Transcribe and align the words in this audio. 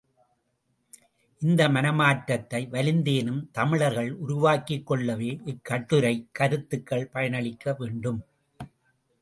இந்த 1.41 1.67
மனமாற்றத்தை 1.67 2.61
வலிந்தேனும் 2.69 3.47
தமிழர்கள் 3.51 4.11
உருவாக்கிக் 4.13 4.87
கொள்ளவே 4.87 5.39
இக்கட்டுரைக் 5.45 6.27
கருத்துகள் 6.31 7.09
பயனளிக்க 7.13 7.75
வேண்டும். 7.77 8.21